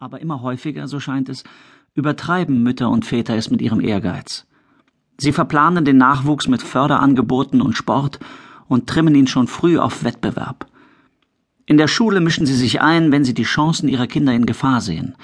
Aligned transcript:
Aber 0.00 0.20
immer 0.20 0.42
häufiger, 0.42 0.86
so 0.86 1.00
scheint 1.00 1.28
es, 1.28 1.42
übertreiben 1.94 2.62
Mütter 2.62 2.88
und 2.88 3.04
Väter 3.04 3.34
es 3.34 3.50
mit 3.50 3.60
ihrem 3.60 3.80
Ehrgeiz. 3.80 4.46
Sie 5.16 5.32
verplanen 5.32 5.84
den 5.84 5.98
Nachwuchs 5.98 6.46
mit 6.46 6.62
Förderangeboten 6.62 7.60
und 7.60 7.76
Sport 7.76 8.20
und 8.68 8.86
trimmen 8.86 9.16
ihn 9.16 9.26
schon 9.26 9.48
früh 9.48 9.76
auf 9.76 10.04
Wettbewerb. 10.04 10.68
In 11.66 11.78
der 11.78 11.88
Schule 11.88 12.20
mischen 12.20 12.46
sie 12.46 12.54
sich 12.54 12.80
ein, 12.80 13.10
wenn 13.10 13.24
sie 13.24 13.34
die 13.34 13.42
Chancen 13.42 13.88
ihrer 13.88 14.06
Kinder 14.06 14.32
in 14.32 14.46
Gefahr 14.46 14.80
sehen. 14.80 15.16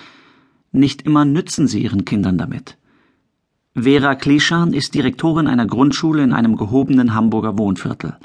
Nicht 0.72 1.03
immer 1.03 1.25
nützen 1.25 1.69
sie 1.69 1.81
ihren 1.81 2.04
Kindern 2.04 2.37
damit. 2.37 2.77
Vera 3.77 4.17
Klischan 4.17 4.72
ist 4.72 4.95
Direktorin 4.95 5.47
einer 5.47 5.67
Grundschule 5.67 6.25
in 6.25 6.33
einem 6.33 6.56
gehobenen 6.56 7.15
Hamburger 7.15 7.56
Wohnviertel. 7.59 8.17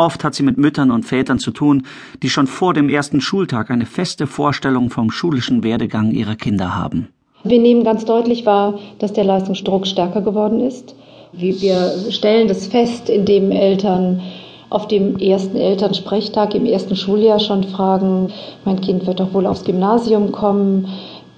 Oft 0.00 0.24
hat 0.24 0.34
sie 0.34 0.42
mit 0.42 0.56
Müttern 0.56 0.90
und 0.90 1.04
Vätern 1.04 1.38
zu 1.38 1.50
tun, 1.50 1.82
die 2.22 2.30
schon 2.30 2.46
vor 2.46 2.72
dem 2.72 2.88
ersten 2.88 3.20
Schultag 3.20 3.70
eine 3.70 3.84
feste 3.84 4.26
Vorstellung 4.26 4.88
vom 4.88 5.10
schulischen 5.10 5.62
Werdegang 5.62 6.12
ihrer 6.12 6.36
Kinder 6.36 6.74
haben. 6.74 7.08
Wir 7.44 7.58
nehmen 7.58 7.84
ganz 7.84 8.06
deutlich 8.06 8.46
wahr, 8.46 8.78
dass 8.98 9.12
der 9.12 9.24
Leistungsdruck 9.24 9.86
stärker 9.86 10.22
geworden 10.22 10.60
ist. 10.60 10.94
Wir 11.32 11.92
stellen 12.08 12.48
das 12.48 12.66
fest, 12.66 13.10
indem 13.10 13.50
Eltern 13.50 14.22
auf 14.70 14.88
dem 14.88 15.18
ersten 15.18 15.58
Elternsprechtag 15.58 16.54
im 16.54 16.64
ersten 16.64 16.96
Schuljahr 16.96 17.38
schon 17.38 17.64
fragen, 17.64 18.32
mein 18.64 18.80
Kind 18.80 19.06
wird 19.06 19.20
doch 19.20 19.34
wohl 19.34 19.46
aufs 19.46 19.64
Gymnasium 19.64 20.32
kommen. 20.32 20.88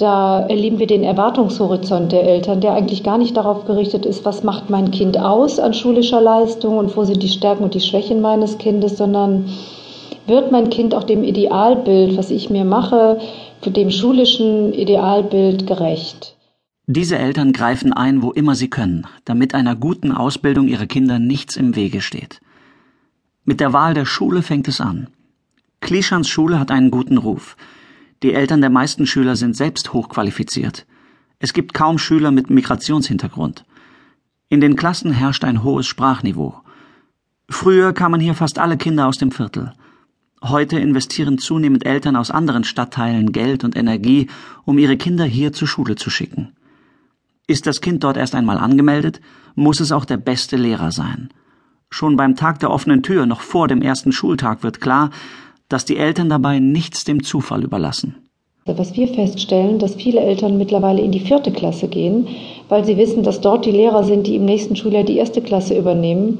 Da 0.02 0.41
erleben 0.48 0.80
wir 0.80 0.88
den 0.88 1.05
Erwartungshorizont 1.05 2.11
der 2.11 2.24
Eltern, 2.24 2.61
der 2.61 2.73
eigentlich 2.74 3.05
gar 3.05 3.19
nicht 3.19 3.37
darauf 3.37 3.66
gerichtet 3.66 4.05
ist, 4.05 4.25
was 4.25 4.42
macht 4.42 4.69
mein 4.69 4.91
Kind 4.91 5.16
aus 5.16 5.61
an 5.61 5.75
schulischer 5.75 6.20
Leistung 6.20 6.77
und 6.77 6.97
wo 6.97 7.05
sind 7.05 7.23
die 7.23 7.28
Stärken 7.28 7.62
und 7.62 7.75
die 7.75 7.80
Schwächen 7.80 8.20
meines 8.20 8.59
Kindes, 8.59 8.98
sondern 8.98 9.48
wird 10.27 10.51
mein 10.51 10.70
Kind 10.70 10.97
auch 10.97 11.05
dem 11.05 11.23
Idealbild, 11.23 12.16
was 12.16 12.33
ich 12.33 12.51
mir 12.51 12.65
mache, 12.65 13.20
dem 13.65 13.92
schulischen 13.92 14.73
Idealbild 14.73 15.69
gerecht. 15.69 16.37
Diese 16.89 17.16
Eltern 17.16 17.53
greifen 17.53 17.92
ein, 17.92 18.23
wo 18.23 18.33
immer 18.33 18.56
sie 18.56 18.70
können, 18.70 19.06
damit 19.25 19.55
einer 19.55 19.77
guten 19.77 20.11
Ausbildung 20.11 20.67
ihrer 20.67 20.86
Kinder 20.86 21.20
nichts 21.20 21.56
im 21.56 21.77
Wege 21.77 22.00
steht. 22.00 22.41
Mit 23.45 23.61
der 23.61 23.73
Wahl 23.73 23.95
der 23.95 24.05
Schule 24.06 24.42
fängt 24.42 24.67
es 24.67 24.80
an. 24.80 25.06
Klischans 25.80 26.28
Schule 26.28 26.58
hat 26.58 26.73
einen 26.73 26.91
guten 26.91 27.19
Ruf. 27.19 27.56
Die 28.23 28.34
Eltern 28.34 28.61
der 28.61 28.70
meisten 28.70 29.06
Schüler 29.06 29.34
sind 29.34 29.56
selbst 29.56 29.92
hochqualifiziert. 29.92 30.87
Es 31.41 31.53
gibt 31.53 31.75
kaum 31.75 31.98
Schüler 31.98 32.31
mit 32.31 32.51
Migrationshintergrund. 32.51 33.64
In 34.48 34.61
den 34.61 34.77
Klassen 34.77 35.12
herrscht 35.12 35.45
ein 35.45 35.64
hohes 35.64 35.87
Sprachniveau. 35.87 36.61
Früher 37.48 37.92
kamen 37.92 38.20
hier 38.20 38.34
fast 38.34 38.61
alle 38.61 38.77
Kinder 38.77 39.09
aus 39.09 39.19
dem 39.19 39.33
Viertel. 39.33 39.73
Heute 40.41 40.79
investieren 40.79 41.39
zunehmend 41.39 41.84
Eltern 41.84 42.14
aus 42.14 42.31
anderen 42.31 42.64
Stadtteilen 42.64 43.33
Geld 43.33 43.64
und 43.64 43.77
Energie, 43.77 44.29
um 44.64 44.79
ihre 44.79 44.97
Kinder 44.97 45.25
hier 45.25 45.53
zur 45.53 45.67
Schule 45.69 45.97
zu 45.97 46.11
schicken. 46.11 46.53
Ist 47.48 47.67
das 47.67 47.81
Kind 47.81 48.05
dort 48.05 48.17
erst 48.17 48.34
einmal 48.36 48.59
angemeldet, 48.59 49.20
muss 49.55 49.81
es 49.81 49.91
auch 49.91 50.05
der 50.05 50.17
beste 50.17 50.57
Lehrer 50.57 50.92
sein. 50.92 51.31
Schon 51.91 52.17
beim 52.17 52.36
Tag 52.36 52.61
der 52.61 52.70
offenen 52.70 53.03
Tür, 53.03 53.27
noch 53.27 53.41
vor 53.41 53.69
dem 53.69 53.83
ersten 53.83 54.12
Schultag, 54.12 54.62
wird 54.62 54.81
klar, 54.81 55.11
dass 55.73 55.84
die 55.84 55.97
Eltern 55.97 56.28
dabei 56.28 56.59
nichts 56.59 57.05
dem 57.05 57.23
Zufall 57.23 57.65
überlassen. 57.65 58.17
Was 58.65 58.95
wir 58.97 59.09
feststellen, 59.09 59.81
dass 59.81 59.97
viele 59.97 60.20
Eltern 60.20 60.56
mittlerweile 60.56 61.01
in 61.03 61.11
die 61.11 61.20
vierte 61.20 61.51
Klasse 61.51 61.89
gehen, 61.89 62.29
weil 62.69 62.84
sie 62.84 62.97
wissen, 62.97 63.25
dass 63.25 63.41
dort 63.41 63.67
die 63.67 63.73
Lehrer 63.73 64.05
sind, 64.05 64.27
die 64.27 64.37
im 64.37 64.45
nächsten 64.45 64.77
Schuljahr 64.77 65.03
die 65.03 65.17
erste 65.17 65.41
Klasse 65.41 65.77
übernehmen 65.77 66.39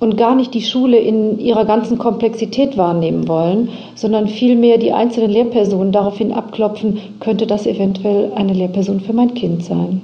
und 0.00 0.16
gar 0.16 0.34
nicht 0.34 0.52
die 0.52 0.62
Schule 0.62 0.98
in 0.98 1.38
ihrer 1.38 1.64
ganzen 1.64 1.96
Komplexität 1.96 2.76
wahrnehmen 2.76 3.28
wollen, 3.28 3.68
sondern 3.94 4.28
vielmehr 4.28 4.78
die 4.78 4.92
einzelnen 4.92 5.30
Lehrpersonen 5.30 5.92
daraufhin 5.92 6.32
abklopfen, 6.32 6.98
könnte 7.20 7.46
das 7.46 7.66
eventuell 7.66 8.32
eine 8.34 8.52
Lehrperson 8.52 9.00
für 9.00 9.12
mein 9.12 9.34
Kind 9.34 9.64
sein. 9.64 10.02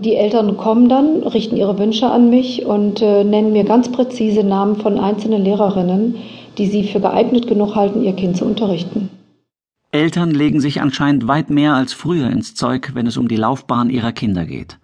Die 0.00 0.14
Eltern 0.14 0.56
kommen 0.56 0.88
dann, 0.88 1.24
richten 1.24 1.56
ihre 1.56 1.76
Wünsche 1.78 2.08
an 2.08 2.30
mich 2.30 2.64
und 2.66 3.02
äh, 3.02 3.24
nennen 3.24 3.52
mir 3.52 3.64
ganz 3.64 3.90
präzise 3.90 4.44
Namen 4.44 4.76
von 4.76 4.98
einzelnen 4.98 5.42
Lehrerinnen, 5.42 6.14
die 6.58 6.66
sie 6.66 6.84
für 6.84 7.00
geeignet 7.00 7.46
genug 7.46 7.74
halten, 7.74 8.02
ihr 8.02 8.14
Kind 8.14 8.36
zu 8.36 8.44
unterrichten. 8.44 9.08
Eltern 9.90 10.30
legen 10.30 10.60
sich 10.60 10.82
anscheinend 10.82 11.28
weit 11.28 11.48
mehr 11.48 11.74
als 11.74 11.94
früher 11.94 12.28
ins 12.28 12.54
Zeug, 12.54 12.90
wenn 12.94 13.06
es 13.06 13.16
um 13.16 13.28
die 13.28 13.36
Laufbahn 13.36 13.88
ihrer 13.88 14.12
Kinder 14.12 14.44
geht. 14.44 14.78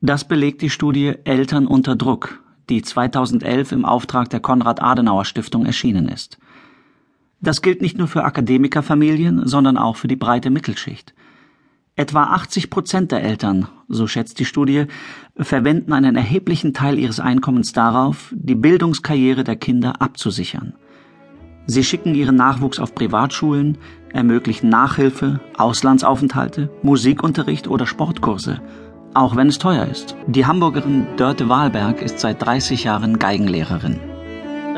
Das 0.00 0.26
belegt 0.26 0.62
die 0.62 0.70
Studie 0.70 1.14
Eltern 1.24 1.66
unter 1.66 1.94
Druck, 1.94 2.42
die 2.68 2.82
2011 2.82 3.72
im 3.72 3.84
Auftrag 3.84 4.30
der 4.30 4.40
Konrad-Adenauer-Stiftung 4.40 5.66
erschienen 5.66 6.08
ist. 6.08 6.38
Das 7.40 7.62
gilt 7.62 7.80
nicht 7.80 7.98
nur 7.98 8.08
für 8.08 8.24
Akademikerfamilien, 8.24 9.46
sondern 9.46 9.78
auch 9.78 9.96
für 9.96 10.08
die 10.08 10.16
breite 10.16 10.50
Mittelschicht. 10.50 11.14
Etwa 11.98 12.22
80 12.26 12.70
Prozent 12.70 13.10
der 13.10 13.24
Eltern, 13.24 13.66
so 13.88 14.06
schätzt 14.06 14.38
die 14.38 14.44
Studie, 14.44 14.84
verwenden 15.36 15.92
einen 15.92 16.14
erheblichen 16.14 16.72
Teil 16.72 16.96
ihres 16.96 17.18
Einkommens 17.18 17.72
darauf, 17.72 18.32
die 18.36 18.54
Bildungskarriere 18.54 19.42
der 19.42 19.56
Kinder 19.56 20.00
abzusichern. 20.00 20.74
Sie 21.66 21.82
schicken 21.82 22.14
ihren 22.14 22.36
Nachwuchs 22.36 22.78
auf 22.78 22.94
Privatschulen, 22.94 23.78
ermöglichen 24.12 24.68
Nachhilfe, 24.68 25.40
Auslandsaufenthalte, 25.56 26.70
Musikunterricht 26.84 27.66
oder 27.66 27.84
Sportkurse, 27.84 28.62
auch 29.14 29.34
wenn 29.34 29.48
es 29.48 29.58
teuer 29.58 29.86
ist. 29.86 30.14
Die 30.28 30.46
Hamburgerin 30.46 31.04
Dörte 31.16 31.48
Wahlberg 31.48 32.00
ist 32.00 32.20
seit 32.20 32.40
30 32.40 32.84
Jahren 32.84 33.18
Geigenlehrerin. 33.18 33.98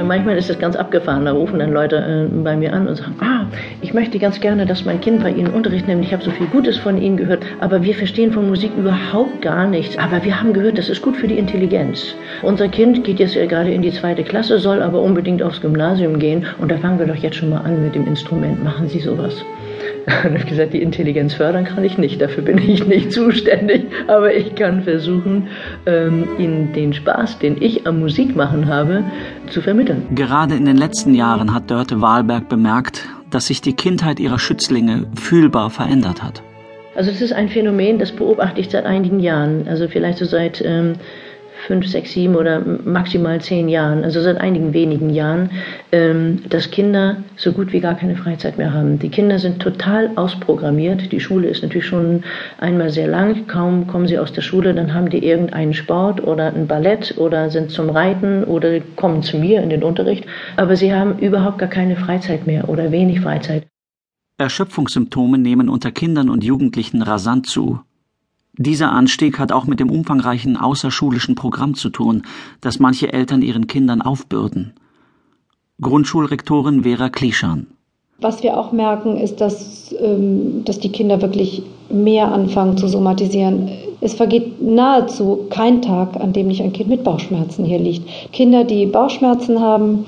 Manchmal 0.05 0.37
ist 0.37 0.51
es 0.51 0.59
ganz 0.59 0.77
abgefahren, 0.77 1.25
da 1.25 1.33
rufen 1.33 1.59
dann 1.59 1.73
Leute 1.73 1.97
äh, 1.97 2.35
bei 2.43 2.57
mir 2.57 2.73
an 2.73 2.89
und 2.89 2.97
sagen, 2.97 3.17
ah, 3.21 3.47
ich 3.81 3.95
möchte 3.95 4.19
ganz 4.19 4.41
gerne, 4.41 4.67
dass 4.67 4.85
mein 4.85 5.01
Kind 5.01 5.23
bei 5.23 5.31
Ihnen 5.31 5.53
Unterricht 5.53 5.87
nimmt. 5.87 6.05
Ich 6.05 6.13
habe 6.13 6.23
so 6.23 6.31
viel 6.31 6.47
Gutes 6.47 6.77
von 6.79 7.01
Ihnen 7.01 7.17
gehört, 7.17 7.43
aber 7.61 7.83
wir 7.83 7.95
verstehen 7.95 8.33
von 8.33 8.49
Musik 8.49 8.71
überhaupt 8.77 9.43
gar 9.43 9.67
nichts. 9.67 9.97
Aber 9.99 10.25
wir 10.25 10.41
haben 10.41 10.53
gehört, 10.53 10.79
das 10.79 10.89
ist 10.89 11.03
gut 11.03 11.17
für 11.17 11.29
die 11.29 11.39
Intelligenz. 11.39 12.15
Unser 12.43 12.69
Kind 12.69 13.05
geht 13.05 13.19
jetzt 13.19 13.35
gerade 13.35 13.73
in 13.73 13.83
die 13.83 13.93
zweite 13.93 14.25
Klasse, 14.25 14.59
soll 14.59 14.83
aber 14.83 15.01
unbedingt 15.01 15.43
aufs 15.43 15.61
Gymnasium 15.61 16.19
gehen 16.19 16.47
und 16.59 16.71
da 16.71 16.77
fangen 16.77 16.99
wir 16.99 17.07
doch 17.07 17.17
jetzt 17.17 17.37
schon 17.37 17.51
mal 17.51 17.61
an 17.61 17.83
mit 17.83 17.95
dem 17.95 18.07
Instrument. 18.07 18.63
Machen 18.63 18.89
Sie 18.89 19.01
sowas? 19.01 19.45
Und 20.25 20.37
ich 20.37 20.47
gesagt, 20.47 20.73
die 20.73 20.83
Intelligenz 20.83 21.35
fördern 21.35 21.65
kann 21.65 21.85
ich 21.85 21.99
nicht, 21.99 22.21
dafür 22.21 22.43
bin 22.43 22.59
ich 22.59 22.87
nicht 22.87 23.13
zuständig, 23.13 23.87
aber 24.07 24.35
ich 24.35 24.55
kann 24.55 24.83
versuchen, 24.83 25.49
ähm, 25.87 26.29
ihnen 26.39 26.73
den 26.73 26.93
Spaß, 26.93 27.39
den 27.39 27.61
ich 27.61 27.87
am 27.87 28.01
Musikmachen 28.01 28.67
habe, 28.67 29.05
zu 29.51 29.61
vermitteln. 29.61 30.07
Gerade 30.15 30.55
in 30.55 30.65
den 30.65 30.77
letzten 30.77 31.15
Jahren 31.15 31.55
hat 31.55 31.71
Dörte 31.71 32.01
Wahlberg 32.01 32.49
bemerkt, 32.49 33.09
dass 33.31 33.47
sich 33.47 33.61
die 33.61 33.75
Kindheit 33.75 34.21
ihrer 34.21 34.39
Schützlinge 34.39 35.07
fühlbar 35.15 35.71
verändert 35.71 36.23
hat. 36.23 36.43
Also 36.97 37.11
es 37.11 37.21
ist 37.23 37.33
ein 37.33 37.49
Phänomen, 37.49 37.99
das 37.99 38.11
beobachte 38.13 38.61
ich 38.61 38.69
seit 38.69 38.85
einigen 38.85 39.21
Jahren, 39.21 39.69
also 39.69 39.87
vielleicht 39.87 40.19
so 40.19 40.25
seit 40.25 40.61
ähm, 40.65 40.95
fünf, 41.67 41.87
sechs, 41.87 42.13
sieben 42.13 42.37
oder 42.37 42.61
maximal 42.85 43.41
zehn 43.41 43.69
Jahren, 43.69 44.05
also 44.05 44.21
seit 44.21 44.39
einigen 44.39 44.73
wenigen 44.73 45.11
Jahren, 45.11 45.51
ähm, 45.93 46.43
dass 46.49 46.71
Kinder 46.71 47.19
so 47.37 47.53
gut 47.53 47.73
wie 47.73 47.81
gar 47.81 47.95
keine 47.95 48.17
Freizeit 48.17 48.59
mehr 48.59 48.73
haben. 48.73 48.99
Die 48.99 49.09
Kinder 49.09 49.39
sind 49.39 49.61
total 49.61 50.11
ausprogrammiert. 50.17 51.13
Die 51.13 51.21
Schule 51.21 51.49
ist 51.49 51.63
natürlich 51.63 51.87
schon 51.87 52.23
einmal 52.59 52.91
sehr 52.91 53.09
lang. 53.09 53.47
Kaum 53.47 53.87
kommen 53.87 54.09
sie 54.09 54.19
aus 54.19 54.33
der 54.33 54.43
Schule, 54.43 54.75
dann 54.75 54.95
haben 54.95 55.11
die 55.11 55.25
irgendeinen 55.25 55.75
Sport 55.75 56.23
oder 56.23 56.55
ein 56.55 56.67
Ballett 56.67 57.15
oder 57.19 57.51
sind 57.51 57.71
zum 57.71 57.91
Reiten 57.91 58.45
oder 58.45 58.81
kommen 58.97 59.23
zu 59.23 59.39
mir 59.39 59.63
in 59.63 59.71
den 59.71 59.83
Unterricht. 59.83 60.25
Aber 60.57 60.77
sie 60.77 60.95
haben 60.95 61.19
überhaupt 61.19 61.59
gar 61.59 61.69
keine 61.69 61.97
Freizeit 61.97 62.47
mehr 62.47 62.69
oder 62.69 62.93
wenig 62.93 63.21
Freizeit. 63.21 63.67
Erschöpfungssymptome 64.39 65.37
nehmen 65.39 65.69
unter 65.69 65.93
Kindern 65.93 66.31
und 66.31 66.43
Jugendlichen 66.43 67.03
rasant 67.03 67.47
zu. 67.47 67.81
Dieser 68.63 68.93
Anstieg 68.93 69.39
hat 69.39 69.53
auch 69.53 69.65
mit 69.65 69.81
dem 69.81 69.91
umfangreichen 69.91 70.59
außerschulischen 70.59 71.35
Programm 71.35 71.73
zu 71.73 71.89
tun, 71.89 72.25
das 72.61 72.79
manche 72.79 73.11
Eltern 73.11 73.41
ihren 73.41 73.69
Kindern 73.69 74.03
aufbürden. 74.03 74.75
Grundschulrektorin 75.81 76.83
Vera 76.83 77.09
Klischan. 77.09 77.69
Was 78.21 78.43
wir 78.43 78.59
auch 78.59 78.71
merken, 78.71 79.17
ist, 79.17 79.41
dass, 79.41 79.95
ähm, 79.99 80.63
dass 80.67 80.79
die 80.79 80.93
Kinder 80.93 81.23
wirklich 81.23 81.63
mehr 81.89 82.31
anfangen 82.31 82.77
zu 82.77 82.87
somatisieren. 82.87 83.71
Es 84.03 84.13
vergeht 84.13 84.61
nahezu 84.61 85.47
kein 85.49 85.81
Tag, 85.81 86.17
an 86.17 86.35
dem 86.35 86.49
nicht 86.49 86.61
ein 86.61 86.75
Kind 86.75 86.91
mit 86.91 87.03
Bauchschmerzen 87.03 87.65
hier 87.65 87.79
liegt. 87.79 88.07
Kinder, 88.31 88.65
die 88.65 88.85
Bauchschmerzen 88.85 89.59
haben, 89.61 90.05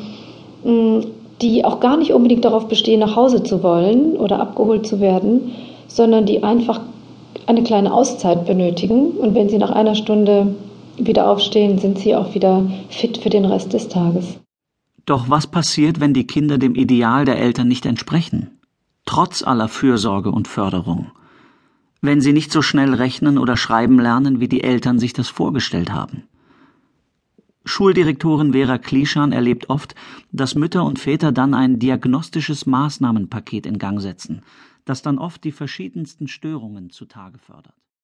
die 1.40 1.64
auch 1.64 1.80
gar 1.80 1.96
nicht 1.96 2.12
unbedingt 2.12 2.44
darauf 2.44 2.68
bestehen, 2.68 3.00
nach 3.00 3.16
Hause 3.16 3.42
zu 3.42 3.62
wollen 3.62 4.14
oder 4.18 4.40
abgeholt 4.40 4.86
zu 4.86 5.00
werden, 5.00 5.52
sondern 5.88 6.26
die 6.26 6.42
einfach 6.42 6.80
eine 7.46 7.62
kleine 7.62 7.92
Auszeit 7.92 8.46
benötigen. 8.46 9.12
Und 9.12 9.34
wenn 9.34 9.48
sie 9.48 9.58
nach 9.58 9.70
einer 9.70 9.94
Stunde 9.94 10.54
wieder 10.96 11.28
aufstehen, 11.28 11.78
sind 11.78 11.98
sie 11.98 12.14
auch 12.14 12.34
wieder 12.34 12.70
fit 12.90 13.18
für 13.18 13.30
den 13.30 13.44
Rest 13.44 13.72
des 13.72 13.88
Tages. 13.88 14.38
Doch 15.04 15.28
was 15.28 15.46
passiert, 15.46 16.00
wenn 16.00 16.14
die 16.14 16.26
Kinder 16.26 16.58
dem 16.58 16.74
Ideal 16.74 17.24
der 17.24 17.38
Eltern 17.38 17.68
nicht 17.68 17.86
entsprechen? 17.86 18.60
Trotz 19.04 19.42
aller 19.42 19.68
Fürsorge 19.68 20.30
und 20.30 20.46
Förderung. 20.46 21.10
Wenn 22.00 22.20
sie 22.20 22.32
nicht 22.32 22.52
so 22.52 22.62
schnell 22.62 22.94
rechnen 22.94 23.38
oder 23.38 23.56
schreiben 23.56 23.98
lernen, 23.98 24.40
wie 24.40 24.48
die 24.48 24.62
Eltern 24.62 24.98
sich 24.98 25.12
das 25.12 25.28
vorgestellt 25.28 25.92
haben. 25.92 26.24
Schuldirektorin 27.64 28.52
Vera 28.52 28.78
Klischan 28.78 29.32
erlebt 29.32 29.70
oft, 29.70 29.94
dass 30.32 30.56
Mütter 30.56 30.84
und 30.84 30.98
Väter 30.98 31.30
dann 31.30 31.54
ein 31.54 31.78
diagnostisches 31.78 32.66
Maßnahmenpaket 32.66 33.66
in 33.66 33.78
Gang 33.78 34.00
setzen, 34.00 34.42
das 34.84 35.02
dann 35.02 35.18
oft 35.18 35.44
die 35.44 35.52
verschiedensten 35.52 36.28
Störungen 36.28 36.90
zutage 36.90 37.38
fördert 37.38 37.76